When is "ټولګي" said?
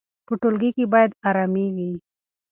0.41-0.69